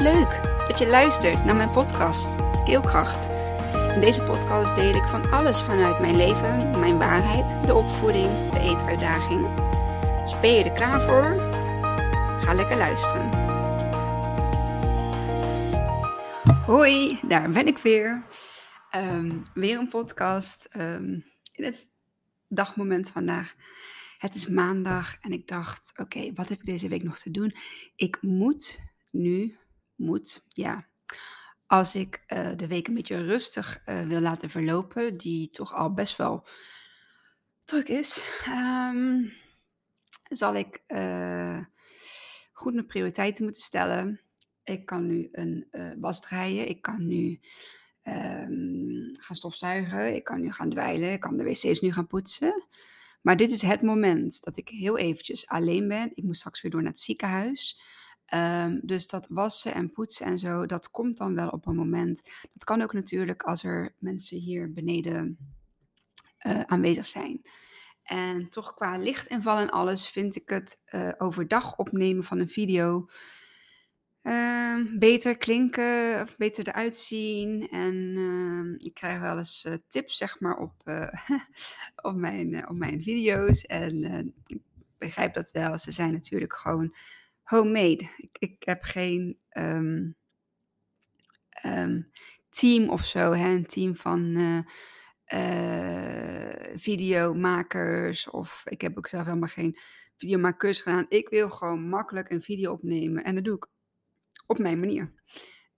[0.00, 3.28] Leuk dat je luistert naar mijn podcast Keelkracht.
[3.94, 8.58] In deze podcast deel ik van alles vanuit mijn leven, mijn waarheid, de opvoeding, de
[8.58, 9.40] eetuitdaging.
[10.20, 11.50] Dus ben je er klaar voor?
[12.40, 13.28] Ga lekker luisteren.
[16.66, 18.22] Hoi, daar ben ik weer.
[18.90, 21.20] Ehm, weer een podcast ehm,
[21.54, 21.88] in het
[22.48, 23.54] dagmoment vandaag.
[24.18, 27.54] Het is maandag en ik dacht, oké, wat heb ik deze week nog te doen?
[27.96, 29.58] Ik moet nu,
[30.00, 30.88] moet, ja,
[31.66, 35.94] als ik uh, de week een beetje rustig uh, wil laten verlopen, die toch al
[35.94, 36.46] best wel
[37.64, 39.32] druk is, um,
[40.28, 41.64] zal ik uh,
[42.52, 44.20] goed mijn prioriteiten moeten stellen.
[44.64, 45.68] Ik kan nu een
[46.00, 47.40] was draaien, ik kan nu
[48.04, 52.64] um, gaan stofzuigen, ik kan nu gaan dweilen, ik kan de wc's nu gaan poetsen.
[53.20, 56.12] Maar dit is het moment dat ik heel eventjes alleen ben.
[56.14, 57.80] Ik moet straks weer door naar het ziekenhuis.
[58.34, 62.22] Um, dus dat wassen en poetsen en zo, dat komt dan wel op een moment.
[62.52, 65.38] Dat kan ook natuurlijk als er mensen hier beneden
[66.46, 67.42] uh, aanwezig zijn.
[68.02, 73.08] En toch qua lichtinval en alles vind ik het uh, overdag opnemen van een video
[74.22, 77.68] uh, beter klinken of beter eruit zien.
[77.68, 80.72] En uh, ik krijg wel eens uh, tips, zeg maar, op,
[82.08, 83.62] op, mijn, op mijn video's.
[83.66, 84.04] En
[84.46, 84.60] ik
[84.98, 85.78] begrijp dat wel.
[85.78, 86.94] Ze zijn natuurlijk gewoon
[87.50, 88.08] homemade.
[88.16, 90.16] Ik, ik heb geen um,
[91.66, 92.10] um,
[92.50, 93.48] team of zo, hè?
[93.48, 94.64] een team van
[96.76, 98.30] videomakers.
[98.30, 99.76] Of ik heb ook zelf helemaal geen
[100.16, 101.06] videomakers gedaan.
[101.08, 103.24] Ik wil gewoon makkelijk een video opnemen.
[103.24, 103.66] En dat doe ik
[104.46, 105.12] op mijn manier.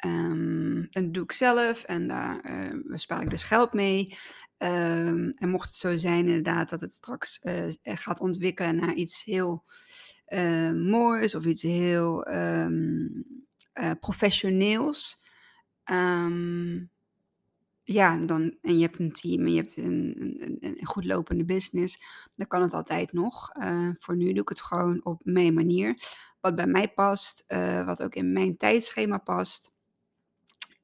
[0.05, 4.17] Um, en dat doe ik zelf en daar uh, spaar ik dus geld mee.
[4.59, 7.41] En mocht het zo zijn inderdaad dat het straks
[7.83, 9.65] gaat ontwikkelen naar iets heel
[10.33, 13.25] uh, moois of iets heel um,
[14.01, 15.21] professioneels.
[17.85, 21.45] ja, dan, en je hebt een team en je hebt een, een, een goed lopende
[21.45, 22.03] business,
[22.35, 23.51] dan kan het altijd nog.
[23.99, 25.97] voor nu doe ik het gewoon op mijn manier
[26.41, 27.45] wat bij mij past,
[27.85, 29.73] wat ook in mijn tijdschema past.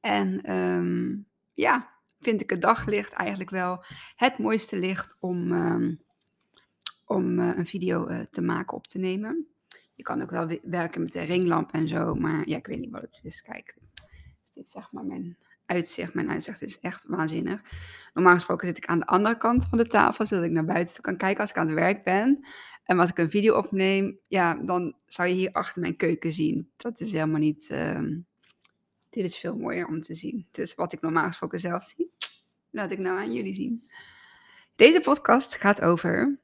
[0.01, 3.83] En um, ja, vind ik het daglicht eigenlijk wel
[4.15, 5.51] het mooiste licht om,
[7.09, 9.47] om uh, een video uh, te maken, op te nemen.
[9.95, 12.91] Je kan ook wel werken met een ringlamp en zo, maar ja, ik weet niet
[12.91, 13.41] wat het is.
[13.41, 13.75] Kijk,
[14.53, 16.13] dit is zeg maar mijn uitzicht.
[16.13, 17.61] Mijn uitzicht is echt waanzinnig.
[18.13, 21.01] Normaal gesproken zit ik aan de andere kant van de tafel, zodat ik naar buiten
[21.01, 22.47] kan kijken als ik aan het werk ben.
[22.83, 26.71] En als ik een video opneem, ja, dan zou je hier achter mijn keuken zien.
[26.75, 27.69] Dat is helemaal niet.
[27.71, 28.01] Uh,
[29.09, 30.47] dit is veel mooier om te zien.
[30.51, 32.11] Dus wat ik normaal gesproken zelf zie,
[32.69, 33.89] laat ik nou aan jullie zien.
[34.75, 36.37] Deze podcast gaat over.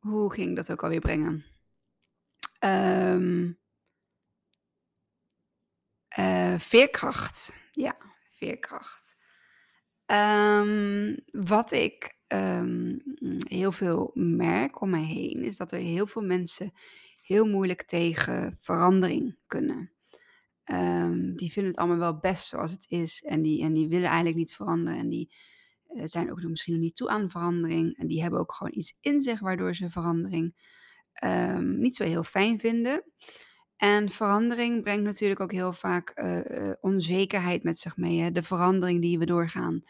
[0.00, 1.44] Hoe ging ik dat ook alweer brengen?
[2.64, 3.58] Um,
[6.18, 7.52] uh, veerkracht.
[7.70, 7.96] Ja,
[8.28, 9.16] veerkracht.
[10.06, 13.02] Um, wat ik um,
[13.48, 16.72] heel veel merk om mij heen, is dat er heel veel mensen
[17.22, 19.92] heel moeilijk tegen verandering kunnen.
[21.36, 24.36] Die vinden het allemaal wel best zoals het is en die, en die willen eigenlijk
[24.36, 25.34] niet veranderen en die
[26.04, 29.20] zijn ook misschien nog niet toe aan verandering en die hebben ook gewoon iets in
[29.20, 30.54] zich waardoor ze verandering
[31.60, 33.04] niet zo heel fijn vinden.
[33.80, 38.20] En verandering brengt natuurlijk ook heel vaak uh, onzekerheid met zich mee.
[38.20, 38.30] Hè?
[38.30, 39.82] De verandering die we doorgaan.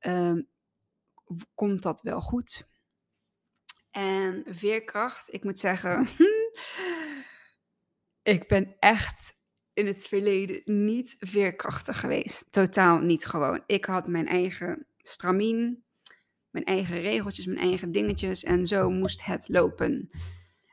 [0.00, 0.32] Uh,
[1.54, 2.68] komt dat wel goed?
[3.90, 6.08] En veerkracht, ik moet zeggen,
[8.36, 9.34] ik ben echt
[9.72, 12.52] in het verleden niet veerkrachtig geweest.
[12.52, 13.62] Totaal niet gewoon.
[13.66, 15.84] Ik had mijn eigen stramien,
[16.50, 20.10] mijn eigen regeltjes, mijn eigen dingetjes en zo moest het lopen.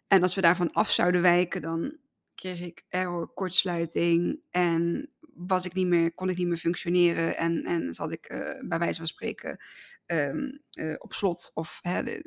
[0.07, 1.97] En als we daarvan af zouden wijken, dan
[2.35, 7.63] kreeg ik error, kortsluiting en was ik niet meer, kon ik niet meer functioneren en,
[7.63, 9.63] en zat ik uh, bij wijze van spreken
[10.05, 12.21] um, uh, op slot of hè,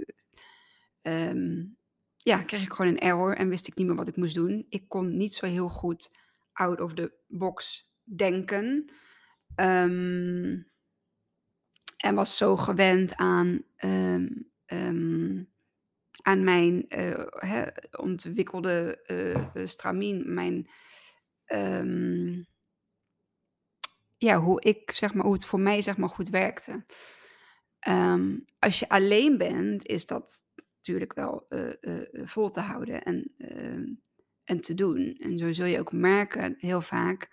[1.03, 1.77] um,
[2.17, 4.67] ja, kreeg ik gewoon een error en wist ik niet meer wat ik moest doen.
[4.69, 6.11] Ik kon niet zo heel goed
[6.53, 8.93] out of the box denken.
[9.57, 10.71] Um,
[12.01, 13.65] en was zo gewend aan
[16.23, 17.67] aan mijn uh,
[17.97, 19.05] ontwikkelde
[19.55, 20.69] uh, stramien, mijn,
[21.53, 22.47] um,
[24.17, 26.85] ja, hoe ik, zeg maar, hoe het voor mij, zeg maar, goed werkte.
[28.59, 30.43] Als je alleen bent, is dat
[30.77, 31.47] natuurlijk wel
[32.13, 33.85] vol te houden en, ehm,
[34.45, 35.17] en te doen.
[35.19, 37.29] En zo zul je ook merken, heel vaak,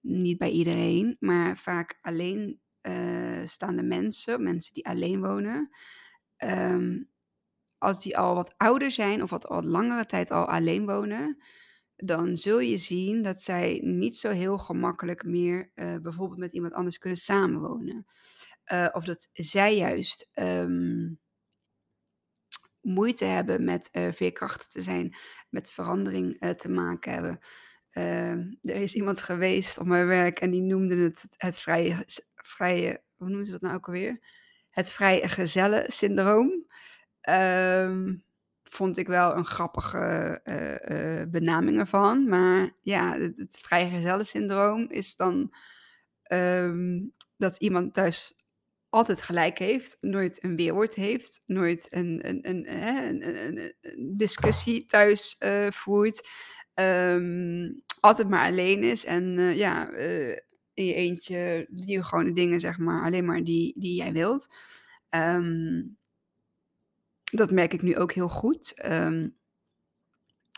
[0.00, 2.60] niet bij iedereen, maar vaak alleen
[3.44, 5.70] staande mensen, mensen die alleen wonen,
[6.44, 7.12] um,
[7.78, 11.42] als die al wat ouder zijn of wat al langere tijd al alleen wonen,
[11.96, 16.72] dan zul je zien dat zij niet zo heel gemakkelijk meer, eh, bijvoorbeeld met iemand
[16.72, 18.06] anders kunnen samenwonen.
[18.64, 21.12] Eh, of dat zij juist ehm,
[22.80, 25.14] moeite hebben met uh, veerkrachtig te zijn,
[25.48, 27.38] met verandering uh, te maken hebben.
[27.90, 31.58] Ehm, er is iemand geweest op mijn werk en die noemde het het, het
[32.46, 34.20] vrije, hoe noemen ze dat nou ook alweer?
[34.70, 36.66] Het vrije gezellen syndroom.
[37.28, 38.24] Um,
[38.62, 42.28] vond ik wel een grappige uh, benaming ervan.
[42.28, 45.54] Maar ja, het, vrije syndroom is dan
[46.32, 48.44] um, dat iemand thuis
[48.88, 52.76] altijd gelijk heeft, nooit een weerwoord heeft, nooit een, een, een,
[53.82, 56.28] een, discussie thuis uh, voert,
[56.74, 60.36] um, altijd maar alleen is en uh, ja, uh,
[60.74, 64.54] in je eentje die gewoon de dingen, zeg maar, alleen maar die, die jij wilt.
[65.10, 65.96] Um,
[67.32, 68.84] dat merk ik nu ook heel goed.
[68.84, 69.36] Um,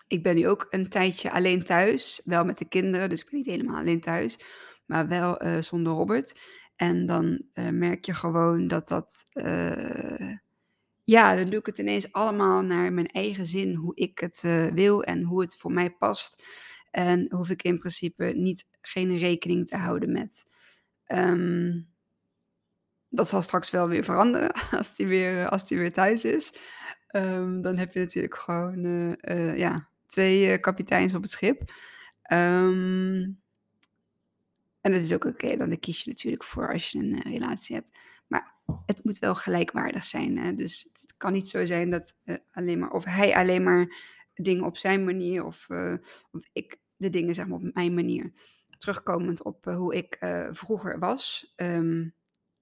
[0.08, 3.38] ik ben nu ook een tijdje alleen thuis, wel met de kinderen, dus ik ben
[3.38, 4.38] niet helemaal alleen thuis,
[4.84, 6.40] maar wel uh, zonder Robert.
[6.76, 10.32] En dan uh, merk je gewoon dat dat, uh,
[11.04, 14.40] ja, dan doe ik het ineens allemaal naar mijn eigen zin, hoe ik het
[14.74, 16.44] wil en hoe het voor mij past.
[16.96, 20.46] En hoef ik in principe niet geen rekening te houden met.
[21.06, 21.88] Um,
[23.08, 26.52] dat zal straks wel weer veranderen als die weer, als die weer thuis is.
[27.16, 31.60] Um, dan heb je natuurlijk gewoon uh, uh, ja, twee kapiteins op het schip.
[32.32, 33.40] Um,
[34.80, 37.98] en dat is ook oké, dan kies je natuurlijk voor als je een relatie hebt.
[38.26, 38.54] Maar
[38.86, 40.38] het moet wel gelijkwaardig zijn.
[40.38, 40.54] Hè?
[40.54, 42.16] Dus het kan niet zo zijn dat
[42.50, 43.96] alleen maar, of hij alleen maar
[44.34, 45.66] dingen op zijn manier, of,
[46.30, 48.32] of ik de dingen zeg maar op mijn manier.
[48.78, 50.16] Terugkomend op hoe ik
[50.50, 51.52] vroeger was.
[51.56, 52.14] Um,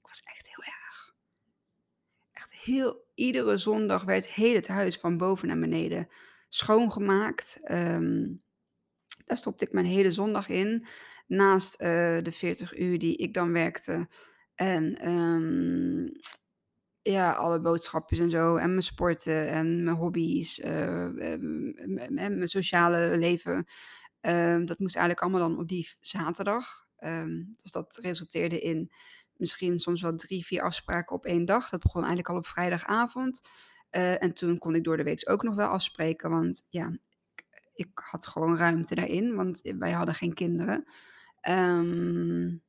[0.03, 1.15] was echt heel erg.
[2.33, 6.09] Echt heel, iedere zondag werd heel het huis van boven naar beneden
[6.49, 7.59] schoongemaakt.
[7.71, 8.43] Um,
[9.25, 10.87] daar stopte ik mijn hele zondag in.
[11.27, 11.89] Naast uh,
[12.23, 14.09] de 40 uur die ik dan werkte.
[14.55, 16.13] En um,
[17.03, 18.57] ja, alle boodschapjes en zo.
[18.57, 20.61] En mijn sporten en mijn hobby's.
[20.61, 23.65] En mijn sociale leven.
[24.27, 26.87] Um, dat moest eigenlijk allemaal dan op die zaterdag.
[26.99, 28.93] Um, dus dat resulteerde in
[29.37, 31.69] misschien soms wel drie, vier afspraken op één dag.
[31.69, 33.49] Dat begon eigenlijk al op vrijdagavond.
[33.91, 36.99] Uh, en toen kon ik door de week ook nog wel afspreken, want ja,
[37.35, 37.45] ik,
[37.75, 40.85] ik had gewoon ruimte daarin, want wij hadden geen kinderen.
[41.49, 42.63] Um,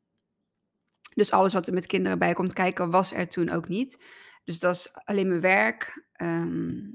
[1.14, 4.04] dus alles wat er met kinderen bij komt kijken, was er toen ook niet.
[4.44, 6.08] Dus dat is alleen mijn werk,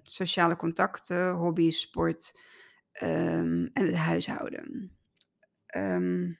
[0.03, 2.41] sociale contacten, hobby, sport
[3.03, 4.97] um, en het huishouden.
[5.77, 6.39] Um,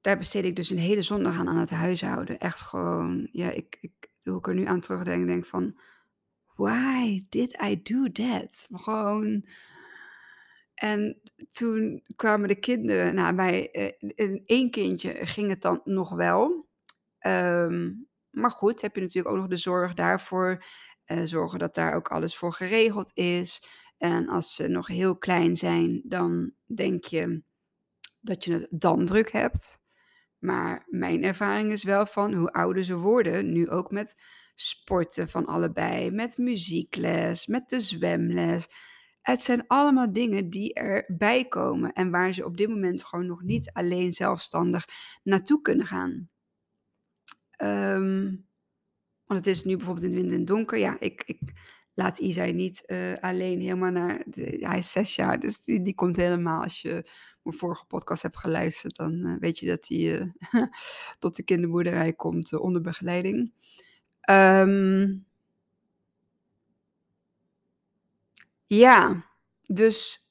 [0.00, 2.38] daar besteed ik dus een hele zondag aan aan het huishouden.
[2.38, 5.78] Echt gewoon, ja, ik, ik, hoe ik er nu aan terugdenk, denk van,
[6.54, 8.68] why did I do that?
[8.72, 9.46] Gewoon,
[10.74, 11.20] en
[11.50, 13.68] toen kwamen de kinderen, nou bij
[14.16, 16.68] uh, één kindje ging het dan nog wel.
[17.26, 20.64] Um, maar goed, heb je natuurlijk ook nog de zorg daarvoor.
[21.06, 23.62] Uh, zorgen dat daar ook alles voor geregeld is.
[23.98, 27.42] En als ze nog heel klein zijn, dan denk je
[28.20, 29.84] dat je het dan druk hebt.
[30.38, 34.22] Maar mijn ervaring is wel van hoe ouder ze worden, nu ook met
[34.54, 38.68] sporten van allebei, met muziekles, met de zwemles.
[39.20, 43.42] Het zijn allemaal dingen die erbij komen en waar ze op dit moment gewoon nog
[43.42, 44.86] niet alleen zelfstandig
[45.22, 46.30] naartoe kunnen gaan.
[47.62, 48.46] Um,
[49.26, 50.78] want het is nu bijvoorbeeld in wind en donker.
[50.78, 51.40] Ja, ik, ik
[51.96, 54.24] laat Isai niet uh, alleen helemaal naar.
[54.34, 56.62] Hij is zes jaar, dus die, komt helemaal.
[56.62, 57.08] Als je
[57.42, 60.26] mijn vorige podcast hebt geluisterd, dan uh, weet je dat hij uh,
[61.18, 63.52] tot de kinderboerderij komt onder begeleiding.
[64.30, 65.26] Um,
[68.64, 69.24] ja,
[69.66, 70.30] dus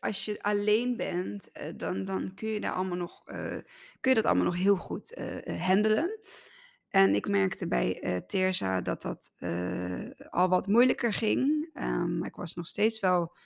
[0.00, 3.24] als je alleen bent, dan, dan kun je daar allemaal nog,
[4.00, 6.18] kun je dat allemaal nog heel goed handelen.
[6.88, 8.02] En ik merkte bij
[8.62, 11.70] uh, dat dat uh, al wat moeilijker ging.
[11.74, 13.36] Um, ik was nog steeds wel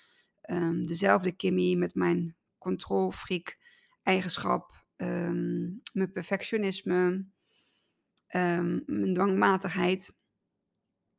[0.50, 3.58] um, dezelfde Kimmy met mijn controlfreak
[4.02, 7.26] eigenschap, um, mijn perfectionisme,
[8.86, 10.16] mijn dwangmatigheid.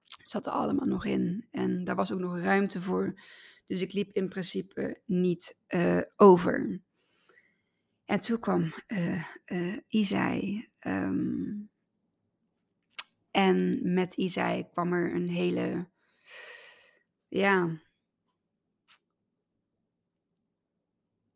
[0.06, 1.48] Zat er allemaal nog in.
[1.52, 3.22] En daar was ook nog ruimte voor.
[3.68, 6.82] Dus ik liep in principe niet uh, over.
[8.06, 9.78] En toen kwam uh,
[13.34, 15.88] en met Isai kwam er een hele,
[17.28, 17.82] ja,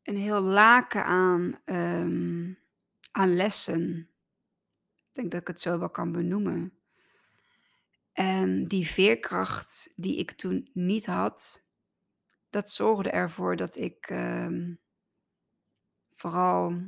[0.03, 2.59] een heel laken aan, um,
[3.11, 4.09] aan lessen.
[5.07, 6.77] Ik denk dat ik het zo wel kan benoemen.
[8.13, 11.63] En die veerkracht die ik toen niet had,
[12.49, 14.73] dat zorgde ervoor dat ik ehm,
[16.09, 16.81] vooral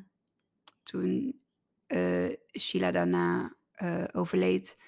[0.83, 1.41] toen
[1.87, 4.81] uh, Sheila daarna uh, overleed,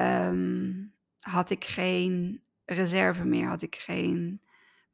[0.00, 4.40] um, had ik geen reserve meer, had ik geen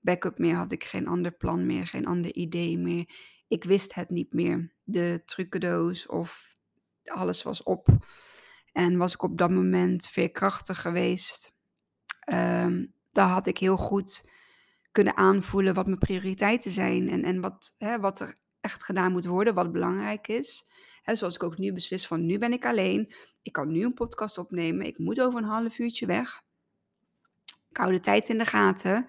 [0.00, 3.08] backup meer, had ik geen ander plan meer, geen ander idee meer.
[3.48, 4.72] Ik wist het niet meer.
[4.84, 6.54] De trucendoos of
[7.04, 7.88] alles was op.
[8.72, 11.54] En was ik op dat moment veerkrachtig geweest,
[12.32, 14.30] um, dan had ik heel goed
[14.92, 19.26] kunnen aanvoelen wat mijn prioriteiten zijn en, en wat, hè, wat er echt gedaan moet
[19.26, 20.68] worden, wat belangrijk is.
[21.02, 23.94] Hè, zoals ik ook nu beslis van nu ben ik alleen, ik kan nu een
[23.94, 26.42] podcast opnemen, ik moet over een half uurtje weg.
[27.70, 29.06] Ik hou de tijd in de gaten,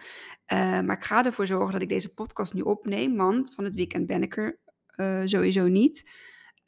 [0.53, 3.75] uh, maar ik ga ervoor zorgen dat ik deze podcast nu opneem, want van het
[3.75, 4.59] weekend ben ik er
[4.97, 6.09] uh, sowieso niet.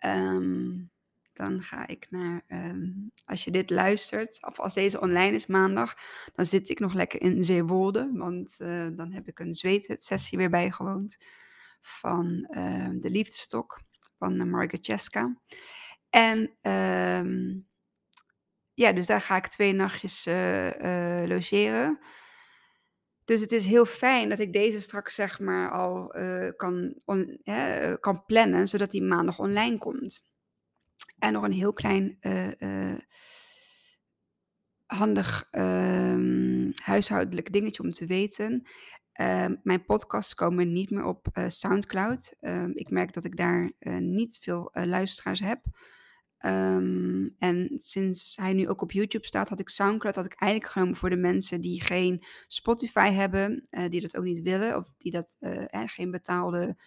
[0.06, 0.92] Um,
[1.34, 5.96] dan ga ik naar, um, als je dit luistert, of als deze online is maandag,
[6.36, 10.50] dan zit ik nog lekker in Zeewolde, want uh, dan heb ik een zweethut-sessie weer
[10.50, 11.18] bijgewoond
[11.82, 13.82] van uh, de Liefdestok
[14.24, 15.10] van uh, Margaret.
[16.10, 17.68] En um,
[18.74, 20.26] ja, dus daar ga ik twee nachtjes
[21.28, 22.00] logeren.
[23.26, 26.08] Dus het is heel fijn dat ik deze straks zeg maar al
[26.56, 27.02] kan,
[28.00, 30.32] kan plannen, zodat die maandag online komt.
[31.20, 32.20] En nog een heel klein
[34.86, 38.68] handig um, huishoudelijk dingetje om te weten.
[39.22, 42.34] Uh, mijn podcasts komen niet meer op uh, SoundCloud.
[42.42, 45.66] Uh, ik merk dat ik daar uh, niet veel luisteraars heb.
[46.46, 50.72] Um, en sinds hij nu ook op YouTube staat, had ik SoundCloud had ik eigenlijk
[50.72, 55.12] genomen voor de mensen die geen Spotify hebben, die dat ook niet willen, of die
[55.12, 55.38] dat
[55.86, 56.78] geen betaalde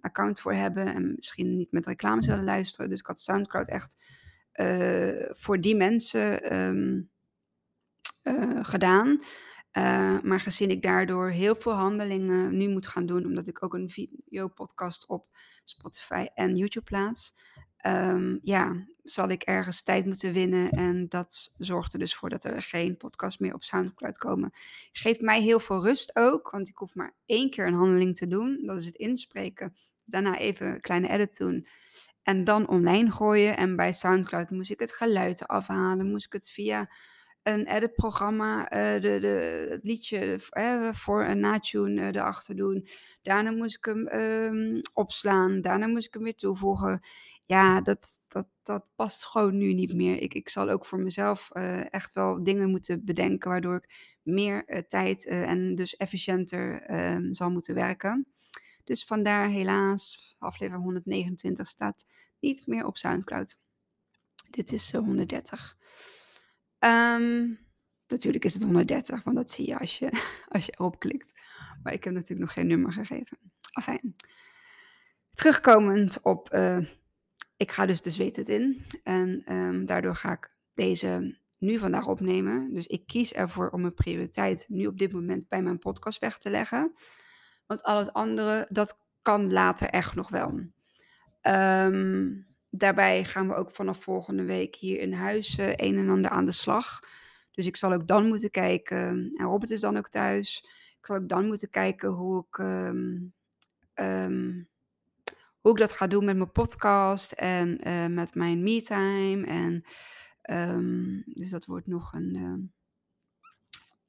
[0.00, 2.90] account voor hebben en misschien niet met reclames willen luisteren.
[2.90, 3.96] Dus ik had SoundCloud echt
[5.28, 7.10] voor die mensen
[8.62, 9.20] gedaan.
[9.72, 13.74] Uh, maar gezien ik daardoor heel veel handelingen nu moet gaan doen, omdat ik ook
[13.74, 15.26] een video-podcast op
[15.64, 17.34] Spotify en YouTube plaats,
[17.86, 20.70] um, ja, zal ik ergens tijd moeten winnen.
[20.70, 24.50] En dat zorgt er dus voor dat er geen podcast meer op SoundCloud komen.
[24.92, 28.26] Geeft mij heel veel rust ook, want ik hoef maar één keer een handeling te
[28.26, 28.62] doen.
[28.64, 29.76] Dat is het inspreken.
[30.04, 31.66] Daarna even een kleine edit doen.
[32.22, 33.56] En dan online gooien.
[33.56, 36.10] En bij SoundCloud moest ik het geluid afhalen.
[36.10, 36.90] Moest ik het via
[37.48, 40.38] een editprogramma uh, de, de, het liedje
[40.92, 42.86] voor een natune uh, erachter doen.
[43.22, 45.60] Daarna moest ik hem um, opslaan.
[45.60, 47.00] Daarna moest ik hem weer toevoegen
[47.48, 50.22] ja, dat, dat, dat past gewoon nu niet meer.
[50.22, 54.84] Ik, ik zal ook voor mezelf uh, echt wel dingen moeten bedenken waardoor ik meer
[54.88, 58.26] tijd en dus efficiënter ehm, zal moeten werken.
[58.84, 62.04] Dus vandaar helaas, aflevering 129 staat
[62.40, 63.56] niet meer op Soundcloud.
[64.50, 65.76] Dit is 130.
[66.80, 67.54] Um, ehm,
[68.08, 70.10] natuurlijk is het 130, want dat zie je als je,
[70.54, 71.40] als je erop klikt.
[71.82, 73.38] Maar ik heb natuurlijk nog geen nummer gegeven.
[73.72, 74.16] Afijn.
[75.30, 76.50] Terugkomend op
[77.58, 78.84] ik ga dus de zweet het in.
[79.02, 82.74] En um, daardoor ga ik deze nu vandaag opnemen.
[82.74, 86.38] Dus ik kies ervoor om mijn prioriteit nu op dit moment bij mijn podcast weg
[86.38, 86.92] te leggen.
[87.66, 90.48] Want al het andere, dat kan later echt nog wel.
[91.42, 92.46] Um,
[92.78, 96.44] daarbij gaan we ook vanaf volgende week hier in huis uh, een en ander aan
[96.44, 97.00] de slag.
[97.50, 100.64] Dus ik zal ook dan moeten kijken, en Robert is dan ook thuis.
[100.98, 103.34] Ik zal ook dan moeten kijken hoe ik um,
[105.60, 109.46] hoe ik dat ga doen met mijn podcast en uh, met mijn me-time.
[109.46, 109.84] En
[110.70, 112.68] um, dus dat wordt nog een, uh,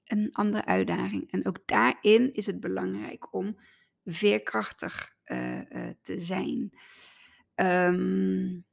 [0.03, 1.31] een andere uitdaging.
[1.31, 3.59] En ook daarin is het belangrijk om
[4.03, 5.17] veerkrachtig
[6.01, 6.73] te zijn.
[7.61, 8.65] Um,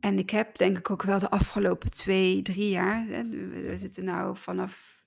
[0.00, 4.36] en ik heb denk ik ook wel de afgelopen twee, drie jaar, we zitten nu
[4.36, 5.04] vanaf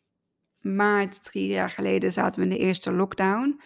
[0.60, 3.62] maart, drie jaar geleden, zaten we in de eerste lockdown.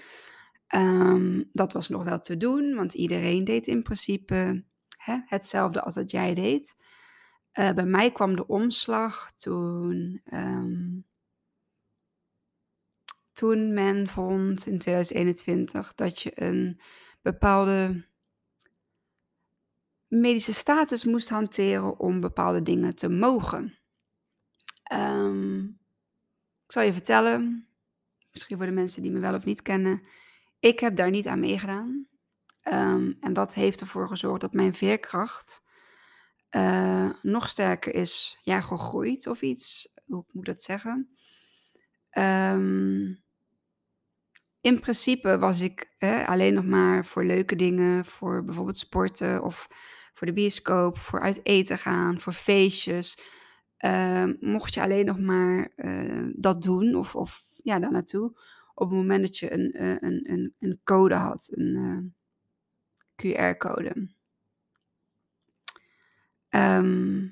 [0.76, 4.64] Um, dat was nog wel te doen, want iedereen deed in principe
[4.98, 6.76] hè, hetzelfde als dat jij deed.
[7.60, 11.06] Uh, bij mij kwam de omslag toen, um,
[13.36, 16.80] toen men vond in 2021 dat je een
[17.22, 18.06] bepaalde
[20.08, 23.78] medische status moest hanteren om bepaalde dingen te mogen.
[24.94, 25.80] Um,
[26.66, 27.68] ik zal je vertellen,
[28.32, 30.02] misschien voor de mensen die me wel of niet kennen,
[30.60, 32.08] ik heb daar niet aan meegedaan.
[32.64, 35.64] Um, en dat heeft ervoor gezorgd dat mijn veerkracht
[36.52, 39.94] uh, nog sterker is ja, gegroeid of iets.
[40.06, 41.18] Hoe moet ik dat zeggen?
[42.18, 43.25] Um,
[44.66, 45.88] in principe was ik
[46.26, 49.68] alleen nog maar voor leuke dingen, voor bijvoorbeeld sporten of
[50.14, 53.18] voor de bioscoop, voor uit eten gaan, voor feestjes
[53.78, 58.40] Ehm, mocht je alleen nog maar eh, dat doen of, of ja, daar naartoe
[58.74, 62.14] op het moment dat je een, eh, een, een, een code had, een
[63.16, 64.10] eh, QR-code.
[66.50, 67.28] Ehm,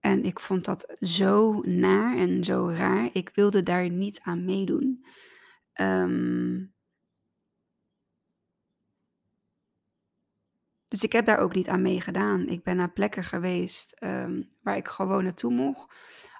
[0.00, 3.10] en ik vond dat zo naar en zo raar.
[3.12, 5.06] Ik wilde daar niet aan meedoen.
[5.72, 6.64] Ehm,
[10.96, 12.46] dus ik heb daar ook niet aan meegedaan.
[12.46, 15.94] Ik ben naar plekken geweest ehm, waar ik gewoon naartoe mocht.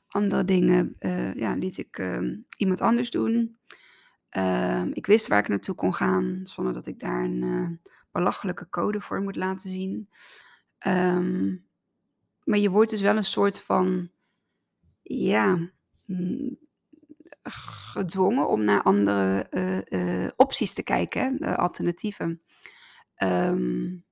[0.08, 2.20] Andere dingen uh, ja, liet ik
[2.56, 3.58] iemand anders doen.
[4.92, 7.68] ik wist waar ik naartoe kon gaan zonder dat ik daar een uh,
[8.12, 10.08] belachelijke code voor moet laten zien.
[12.44, 14.10] Maar je wordt dus wel een soort van,
[15.02, 15.70] ja,
[16.06, 16.58] mm,
[17.50, 22.42] gedwongen om naar andere eh, eh, opties te kijken, alternatieven.
[23.22, 24.04] Um,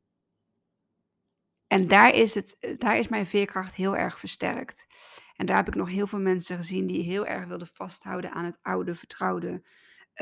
[1.75, 4.87] en daar is, het, daar is mijn veerkracht heel erg versterkt.
[5.37, 8.45] En daar heb ik nog heel veel mensen gezien die heel erg wilden vasthouden aan
[8.45, 9.65] het oude, vertrouwde.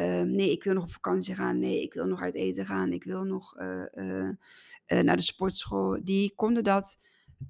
[0.00, 1.58] Um, nee, ik wil nog op vakantie gaan.
[1.58, 2.92] Nee, ik wil nog uit eten gaan.
[2.92, 4.28] Ik wil nog uh,
[4.86, 5.98] naar de sportschool.
[6.04, 7.00] Die konden dat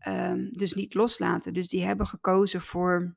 [0.08, 1.52] um, dus niet loslaten.
[1.54, 3.16] Dus die hebben gekozen voor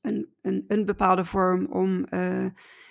[0.00, 2.04] een, een, een bepaalde vorm om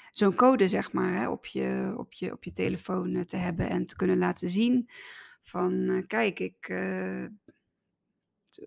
[0.10, 3.86] zo'n code, zeg maar, hè, op, je, op, je, op je telefoon te hebben en
[3.86, 4.90] te kunnen laten zien
[5.42, 6.68] van, uh, kijk, ik,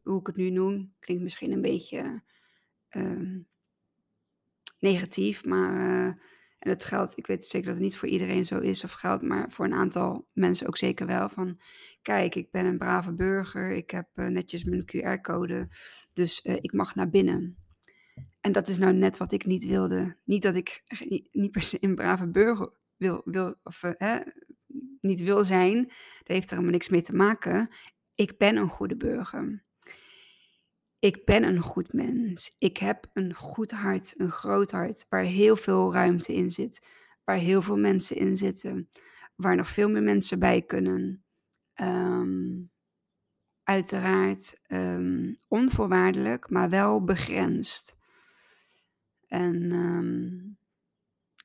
[0.02, 2.22] hoe ik het nu noem, klinkt misschien een beetje
[2.88, 3.38] ehm,
[4.78, 6.06] negatief, maar
[6.64, 9.22] en het geldt, ik weet zeker dat het niet voor iedereen zo is of geldt,
[9.22, 11.28] maar voor een aantal mensen ook zeker wel.
[11.28, 11.60] Van
[12.02, 15.68] kijk, ik ben een brave burger, ik heb netjes mijn QR-code,
[16.12, 17.56] dus ik mag naar binnen.
[18.40, 20.16] En dat is nou net wat ik niet wilde.
[20.24, 20.82] Niet dat ik
[21.32, 24.18] niet, per se een brave burger wil, wil of hè,
[25.04, 25.84] niet wil zijn.
[25.84, 27.68] Daar heeft er helemaal niks mee te maken.
[28.14, 29.64] Ik ben een goede burger.
[30.98, 32.54] Ik ben een goed mens.
[32.58, 36.86] Ik heb een goed hart, een groot hart, waar heel veel ruimte in zit,
[37.24, 38.90] waar heel veel mensen in zitten,
[39.34, 41.24] waar nog veel meer mensen bij kunnen.
[41.80, 42.70] Um,
[43.62, 47.96] uiteraard um, onvoorwaardelijk, maar wel begrensd.
[49.26, 50.58] En um,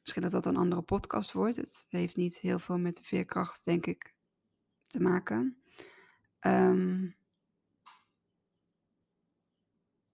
[0.09, 1.55] misschien dat dat een andere podcast wordt.
[1.55, 4.13] Het heeft niet heel veel met de veerkracht, denk ik,
[4.87, 5.61] te maken.
[6.41, 7.15] Um,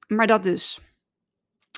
[0.07, 0.81] maar dat dus.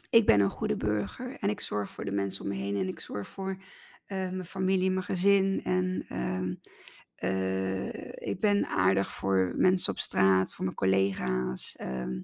[0.10, 2.88] Ik ben een goede burger en ik zorg voor de mensen om me heen en
[2.88, 3.62] ik zorg voor uh,
[4.08, 5.64] mijn familie, mijn gezin.
[5.64, 6.56] En uh,
[7.32, 11.76] uh, ik ben aardig voor mensen op straat, voor mijn collega's.
[11.76, 12.22] Ehm,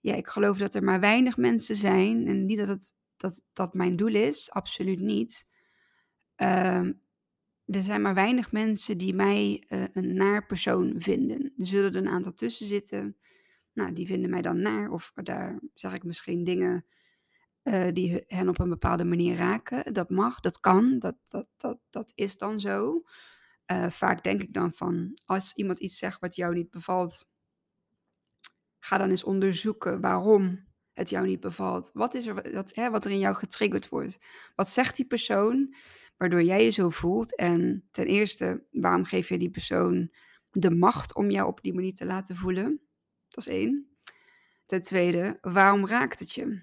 [0.00, 3.74] ja, ik geloof dat er maar weinig mensen zijn en niet dat het, dat, dat
[3.74, 5.52] mijn doel is, absoluut niet.
[6.36, 6.92] Ehm,
[7.64, 11.52] er zijn maar weinig mensen die mij uh, een naar persoon vinden.
[11.56, 13.16] Er zullen er een aantal tussen zitten.
[13.72, 14.90] Nou, die vinden mij dan naar.
[14.90, 16.84] Of daar zeg ik misschien dingen
[17.64, 19.92] uh, die hen op een bepaalde manier raken.
[19.92, 23.02] Dat mag, dat kan, dat, dat, dat, dat is dan zo.
[23.72, 27.30] Uh, vaak denk ik dan van, als iemand iets zegt wat jou niet bevalt,
[28.78, 30.68] ga dan eens onderzoeken waarom
[31.00, 31.90] het jou niet bevalt.
[31.94, 34.18] Wat is er wat, hè, wat er in jou getriggerd wordt?
[34.54, 35.74] Wat zegt die persoon
[36.16, 37.36] waardoor jij je zo voelt?
[37.36, 40.10] En ten eerste, waarom geef je die persoon
[40.50, 42.80] de macht om jou op die manier te laten voelen?
[43.28, 43.88] Dat is één.
[44.66, 46.62] Ten tweede, waarom raakt het je?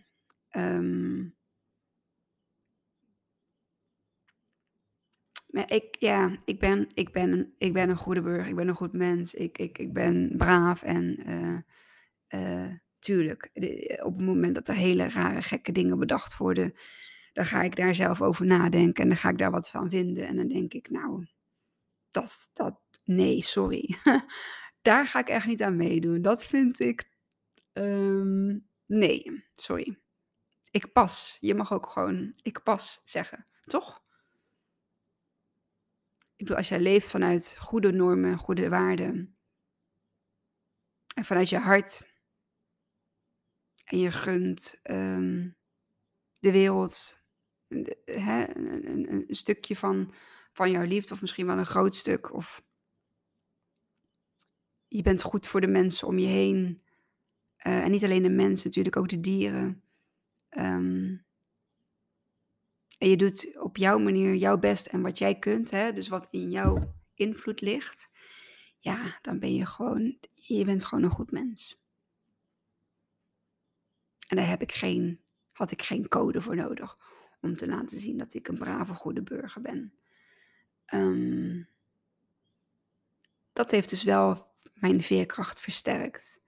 [0.52, 1.36] Um,
[5.65, 8.93] ik, ja, ik ben, ik, ben, ik ben een goede burger, ik ben een goed
[8.93, 11.58] mens, ik, ik, ik ben braaf en uh,
[12.41, 13.49] uh, tuurlijk,
[14.03, 16.73] op het moment dat er hele rare, gekke dingen bedacht worden,
[17.33, 20.27] dan ga ik daar zelf over nadenken en dan ga ik daar wat van vinden
[20.27, 21.27] en dan denk ik, nou,
[22.12, 23.97] dat, dat, nee, sorry.
[24.81, 26.21] daar ga ik echt niet aan meedoen.
[26.21, 27.10] Dat vind ik.
[27.73, 29.99] Um, nee, sorry.
[30.71, 31.38] Ik pas.
[31.39, 34.05] Je mag ook gewoon ik pas zeggen, toch?
[36.17, 39.38] Ik bedoel, als jij leeft vanuit goede normen, goede waarden.
[41.15, 42.15] En vanuit je hart.
[43.88, 45.58] En je gunt um,
[46.39, 47.23] de wereld
[48.06, 50.13] hè, een, een, stukje van,
[50.54, 52.34] van jouw liefde, of misschien wel een groot stuk.
[52.34, 52.63] Of
[54.88, 56.80] je bent goed voor de mensen om je heen.
[57.67, 59.84] Uh, en niet alleen de mensen, natuurlijk ook de dieren.
[60.50, 61.26] Um,
[62.97, 66.28] en je doet op jouw manier jouw best en wat jij kunt, hè, dus wat
[66.32, 68.10] in jouw invloed ligt.
[68.80, 71.87] Ja, dan ben je gewoon, je bent gewoon een goed mens.
[74.27, 76.97] En daar heb ik geen, had ik geen code voor nodig
[77.41, 79.93] om te laten zien dat ik een brave, goede burger ben.
[80.93, 81.69] Um,
[83.53, 86.41] dat heeft dus wel mijn veerkracht versterkt.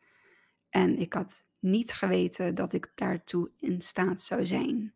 [0.69, 4.93] En ik had niet geweten dat ik daartoe in staat zou zijn.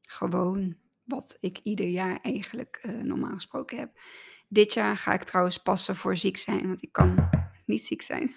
[0.00, 3.96] gewoon wat ik ieder jaar eigenlijk uh, normaal gesproken heb.
[4.48, 7.28] Dit jaar ga ik trouwens passen voor ziek zijn, want ik kan
[7.66, 8.34] niet ziek zijn.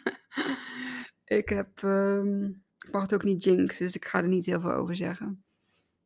[1.40, 4.60] ik heb, um, ik mag het ook niet jinx, dus ik ga er niet heel
[4.60, 5.46] veel over zeggen.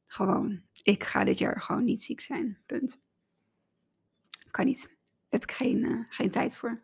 [0.06, 3.02] Gewoon, ik ga dit jaar gewoon niet ziek zijn, punt.
[4.52, 4.99] Kan niet.
[5.30, 6.82] Heb ik geen, uh, geen tijd voor.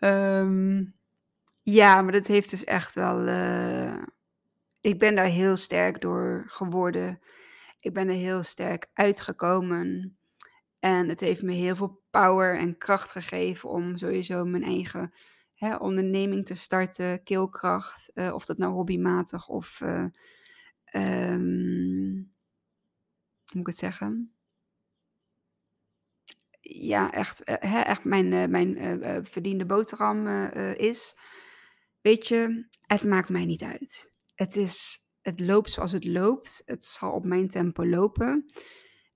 [0.00, 0.94] um,
[1.62, 3.26] ja, maar dat heeft dus echt wel.
[3.26, 4.02] Uh,
[4.80, 7.20] ik ben daar heel sterk door geworden.
[7.80, 10.18] Ik ben er heel sterk uitgekomen.
[10.78, 15.12] En het heeft me heel veel power en kracht gegeven om sowieso mijn eigen
[15.54, 18.10] hè, onderneming te starten, keelkracht.
[18.14, 19.80] Uh, of dat nou hobbymatig of,
[20.92, 22.32] um,
[23.44, 24.37] hoe moet ik het zeggen?
[26.70, 28.76] Ja, echt, uh, hè, echt mijn, mijn
[29.26, 30.26] verdiende boterham
[30.76, 31.16] is.
[32.00, 34.12] Weet je, het maakt mij niet uit.
[34.34, 36.62] Het, is, het loopt zoals het loopt.
[36.64, 38.52] Het zal op mijn tempo lopen.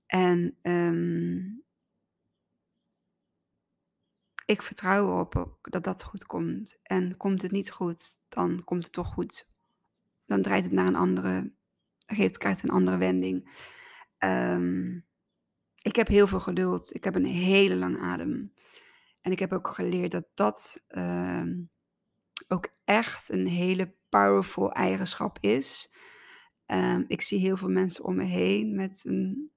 [0.05, 1.63] En um,
[4.45, 6.79] ik vertrouw erop dat dat goed komt.
[6.83, 9.51] En komt het niet goed, dan komt het toch goed.
[10.25, 11.53] Dan draait het naar een andere,
[12.05, 13.67] geeft, krijgt een andere wending.
[14.19, 15.05] Um,
[15.83, 16.95] ik heb heel veel geduld.
[16.95, 18.53] Ik heb een hele lange adem.
[19.21, 21.69] En ik heb ook geleerd dat dat um,
[22.47, 25.93] ook echt een hele powerful eigenschap is.
[26.67, 29.51] Um, ik zie heel veel mensen om me heen met een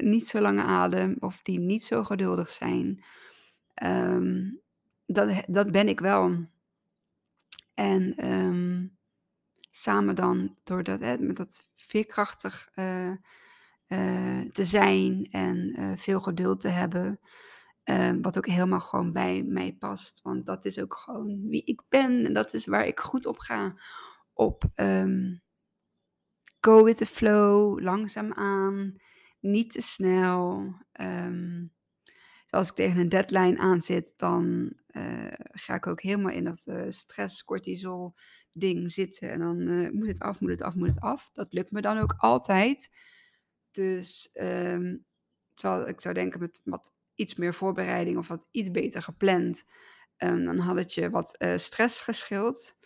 [0.00, 3.04] niet zo lange adem of die niet zo geduldig zijn.
[3.82, 4.60] Um,
[5.06, 6.46] dat, dat ben ik wel.
[7.74, 8.14] En
[9.70, 13.12] samen dan door dat, hè, met dat veerkrachtig uh,
[14.52, 17.20] te zijn en uh, veel geduld te hebben.
[18.22, 20.22] wat ook helemaal gewoon bij mij past.
[20.22, 22.24] Want dat is ook gewoon wie ik ben.
[22.24, 23.74] En dat is waar ik goed op ga.
[24.32, 25.42] Op um,
[26.60, 28.96] go with the flow, langzaam aan
[29.40, 30.74] niet te snel.
[31.00, 31.72] Um,
[32.50, 36.62] als ik tegen een deadline aan zit, dan uh, ga ik ook helemaal in dat
[36.66, 38.14] uh, stress, cortisol
[38.52, 39.30] ding zitten.
[39.30, 41.30] En dan moet het af, moet het af, moet het af.
[41.32, 42.90] Dat lukt me dan ook altijd.
[43.74, 45.04] Dus um,
[45.54, 49.64] terwijl ik zou denken met wat iets meer voorbereiding of wat iets beter gepland,
[50.18, 52.76] um, dan had het je wat stress geschild.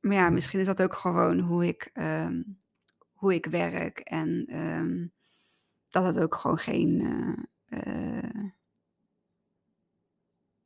[0.00, 1.92] maar ja, misschien is dat ook gewoon hoe ik
[3.12, 3.98] hoe ik werk.
[3.98, 4.46] En
[5.88, 7.00] dat het ook gewoon geen,
[7.68, 8.50] uh, uh,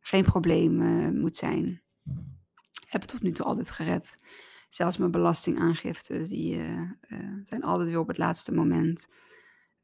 [0.01, 0.75] geen probleem
[1.21, 1.83] moet zijn.
[2.87, 4.19] Ik heb het tot nu toe altijd gered.
[4.75, 6.63] Zelfs mijn belastingaangifte, die
[7.45, 9.09] zijn altijd weer op het laatste moment.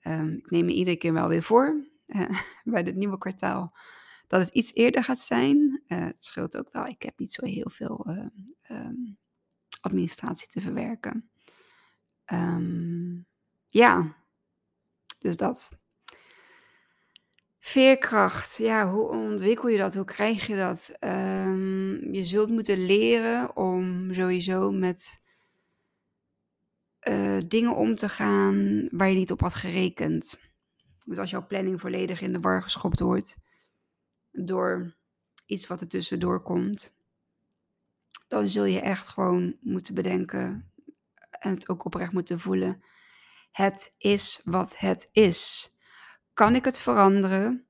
[0.03, 1.87] Um, ik neem me iedere keer wel weer voor
[2.64, 3.77] bij het nieuwe kwartaal
[4.27, 5.83] dat het iets eerder gaat zijn.
[5.87, 6.87] het scheelt ook wel.
[6.87, 8.07] Ik heb niet zo heel veel
[8.70, 9.18] um,
[9.81, 11.31] administratie te verwerken.
[12.33, 13.27] Um,
[13.68, 14.16] ja,
[15.18, 15.79] dus dat.
[17.68, 19.94] Veerkracht, ja, hoe ontwikkel je dat?
[19.94, 20.96] Hoe krijg je dat?
[21.00, 25.22] Um, je zult moeten leren om sowieso met
[27.09, 30.38] uh, dingen om te gaan waar je niet op had gerekend.
[31.04, 33.37] Dus als jouw planning volledig in de war geschopt wordt
[34.31, 34.96] door
[35.46, 36.98] iets wat er tussendoor komt,
[38.28, 40.72] dan zul je echt gewoon moeten bedenken
[41.31, 42.83] en het ook oprecht moeten voelen.
[43.50, 45.72] Het is wat het is.
[46.38, 47.66] Kan ik het veranderen?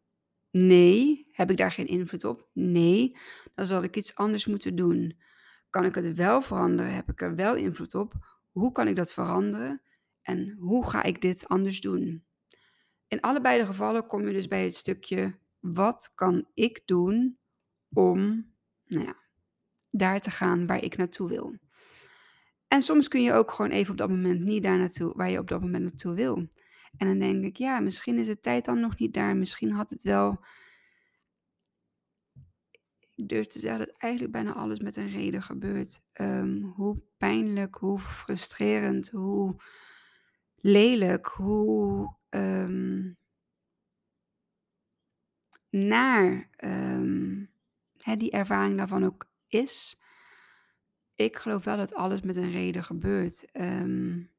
[0.50, 1.28] Nee.
[1.32, 2.48] Heb ik daar geen invloed op?
[2.52, 3.16] Nee.
[3.54, 5.20] Dan zal ik iets anders moeten doen.
[5.70, 6.94] Kan ik het wel veranderen?
[6.94, 8.14] Heb ik er wel invloed op?
[8.50, 9.82] Hoe kan ik dat veranderen?
[10.22, 12.24] En hoe ga ik dit anders doen?
[13.06, 17.38] In allebei de gevallen kom je dus bij het stukje: wat kan ik doen
[17.94, 18.52] om
[18.84, 19.16] nou ja,
[19.90, 21.58] daar te gaan waar ik naartoe wil?
[22.66, 25.38] En soms kun je ook gewoon even op dat moment niet daar naartoe waar je
[25.38, 26.48] op dat moment naartoe wil.
[26.98, 29.36] En dan denk ik, ja, misschien is de tijd dan nog niet daar.
[29.36, 30.40] Misschien had het wel.
[33.14, 36.00] Ik durf te zeggen dat eigenlijk bijna alles met een reden gebeurt.
[36.20, 39.56] Um, hoe pijnlijk, hoe frustrerend, hoe
[40.56, 43.16] lelijk, hoe um,
[45.70, 47.50] naar um,
[47.96, 50.00] hè, die ervaring daarvan ook is.
[51.14, 53.44] Ik geloof wel dat alles met een reden gebeurt.
[53.52, 54.30] Um,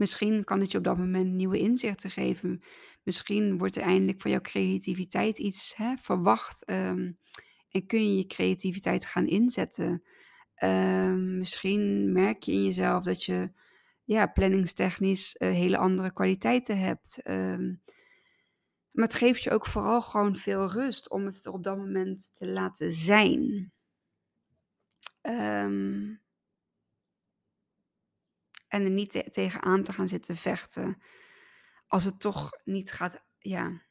[0.00, 2.62] misschien kan het je op dat moment nieuwe inzichten geven.
[3.02, 6.64] Misschien wordt er eindelijk van jouw creativiteit iets hè, verwacht.
[6.64, 10.02] en kun je je creativiteit gaan inzetten.
[11.38, 13.52] misschien merk je in jezelf dat je
[14.10, 17.20] ja, planningstechnisch uh, hele andere kwaliteiten hebt.
[17.24, 17.82] Um,
[18.90, 22.34] maar het geeft je ook vooral gewoon veel rust om het er op dat moment
[22.34, 23.72] te laten zijn.
[25.22, 26.19] Um,
[28.70, 31.02] en er niet te tegenaan te gaan zitten vechten.
[31.86, 33.82] Als het toch niet gaat ja,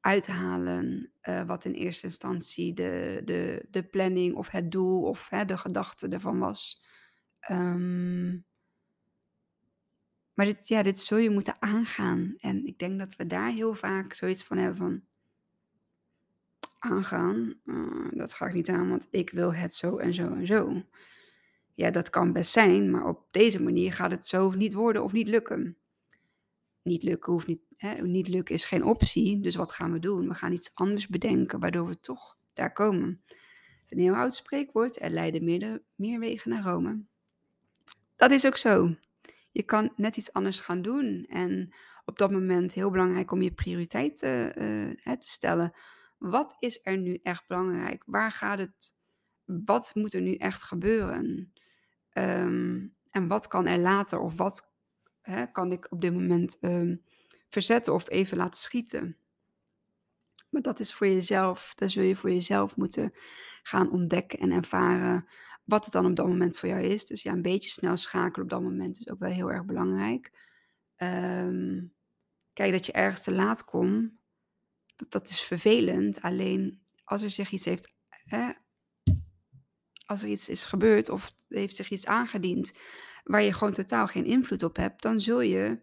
[0.00, 5.44] uithalen uh, wat in eerste instantie de, de, de planning of het doel of hè,
[5.44, 6.84] de gedachte ervan was.
[7.50, 8.46] Um,
[10.34, 12.34] maar dit, ja, dit zul je moeten aangaan.
[12.38, 15.02] En ik denk dat we daar heel vaak zoiets van hebben van...
[16.78, 20.46] Aangaan, uh, dat ga ik niet aan, want ik wil het zo en zo en
[20.46, 20.82] zo.
[21.74, 25.12] Ja, dat kan best zijn, maar op deze manier gaat het zo niet worden of
[25.12, 25.76] niet lukken.
[26.82, 30.28] Niet lukken hoeft niet, hè, niet lukken is geen optie, dus wat gaan we doen?
[30.28, 33.22] We gaan iets anders bedenken, waardoor we toch daar komen.
[33.26, 37.02] Het is een heel oud spreekwoord, er leiden meer, meer wegen naar Rome.
[38.16, 38.94] Dat is ook zo
[39.54, 41.26] je kan net iets anders gaan doen.
[41.28, 45.72] En op dat moment heel belangrijk om je prioriteiten uh, te stellen.
[46.18, 48.02] Wat is er nu echt belangrijk?
[48.06, 48.94] Waar gaat het?
[49.44, 51.52] Wat moet er nu echt gebeuren?
[52.12, 54.18] Um, en wat kan er later?
[54.18, 54.72] Of wat
[55.20, 57.02] hè, kan ik op dit moment um,
[57.48, 59.16] verzetten of even laten schieten?
[60.50, 63.12] Maar dat is voor jezelf, dat zul je voor jezelf moeten
[63.62, 65.26] gaan ontdekken en ervaren
[65.64, 67.04] wat het dan op dat moment voor jou is.
[67.04, 70.32] Dus ja, een beetje snel schakelen op dat moment is ook wel heel erg belangrijk.
[70.96, 71.94] Um,
[72.52, 74.12] kijk, dat je ergens te laat komt,
[74.96, 76.22] dat, dat is vervelend.
[76.22, 78.50] Alleen als er zich iets heeft, hè,
[80.04, 82.72] als er iets is gebeurd of heeft zich iets aangediend
[83.24, 85.80] waar je gewoon totaal geen invloed op hebt, dan zul je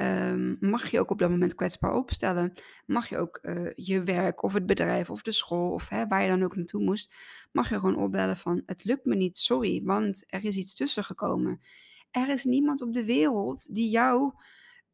[0.00, 2.52] Um, mag je ook op dat moment kwetsbaar opstellen.
[2.86, 6.22] Mag je ook uh, je werk of het bedrijf of de school of hè, waar
[6.22, 7.14] je dan ook naartoe moest,
[7.52, 11.04] mag je gewoon opbellen van het lukt me niet, sorry, want er is iets tussen
[11.04, 11.60] gekomen.
[12.10, 14.32] Er is niemand op de wereld die jou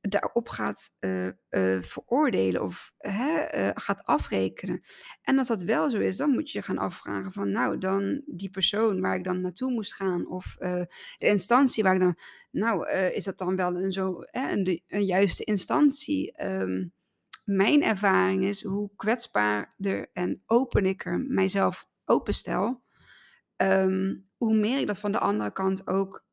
[0.08, 4.80] daarop gaat uh, uh, veroordelen of hè, uh, gaat afrekenen.
[5.22, 8.22] En als dat wel zo is, dan moet je je gaan afvragen van nou, dan
[8.26, 10.86] die persoon waar ik dan naartoe moest gaan of de
[11.18, 12.18] instantie waar ik dan,
[12.50, 16.44] nou, is dat dan wel een, zo, hè, een, juiste instantie?
[16.44, 16.92] Um,
[17.44, 22.82] mijn ervaring is hoe kwetsbaarder en open ik er mijzelf openstel,
[23.56, 26.26] um, hoe meer ik dat van de andere kant ook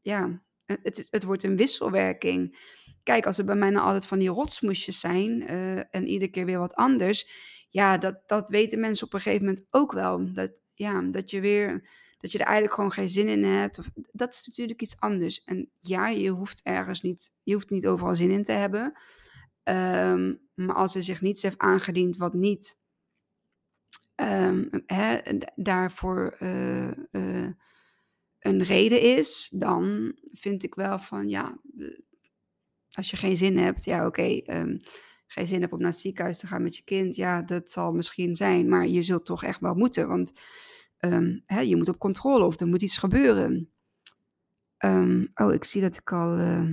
[0.00, 2.58] ja, het, het wordt een wisselwerking.
[3.02, 6.44] Kijk, als er bij mij nou altijd van die rotsmoesjes zijn uh, en iedere keer
[6.44, 7.28] weer wat anders,
[7.68, 10.32] ja, dat, dat weten mensen op een gegeven moment ook wel.
[10.32, 13.78] Dat, ja, dat je weer, dat je er eigenlijk gewoon geen zin in hebt.
[13.78, 15.44] Of, dat is natuurlijk iets anders.
[15.44, 18.98] En ja, je hoeft ergens niet, je hoeft niet overal zin in te hebben.
[19.64, 22.76] Um, maar als er zich niets heeft aangediend wat niet
[24.86, 25.18] hè,
[25.54, 26.90] daarvoor uh,
[28.46, 31.58] een reden is, dan vind ik wel van ja,
[32.90, 34.76] als je geen zin hebt, ja oké, ehm,
[35.26, 37.92] geen zin hebt om naar het ziekenhuis te gaan met je kind, ja dat zal
[37.92, 40.32] misschien zijn, maar je zult toch echt wel moeten, want
[41.00, 43.70] um, hè, je moet op controle of er moet iets gebeuren.
[44.84, 46.70] Um, oh, ik zie dat ik al uh,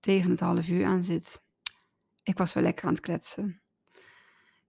[0.00, 1.42] tegen het half uur aan zit.
[2.22, 3.62] Ik was wel lekker aan het kletsen.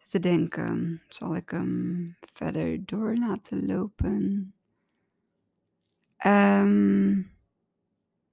[0.09, 4.53] Te denken, zal ik hem verder door laten lopen?
[6.25, 7.17] Um,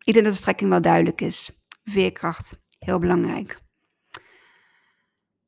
[0.05, 1.65] ik denk dat de strekking wel duidelijk is.
[1.85, 3.59] Veerkracht, heel belangrijk.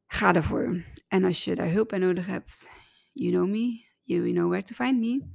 [0.07, 0.85] Ga ervoor.
[1.09, 2.69] En als je daar hulp bij nodig hebt,
[3.13, 5.33] you know me, you know where to find me.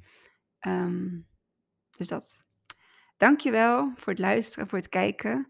[0.67, 1.27] Um,
[1.97, 2.45] dus dat.
[3.17, 5.47] Dankjewel voor het luisteren, voor het kijken.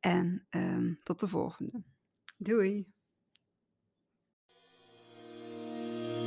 [0.00, 1.84] En um, tot de volgende.
[2.36, 2.92] Doei.